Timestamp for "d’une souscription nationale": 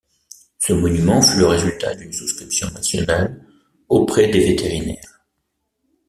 1.93-3.45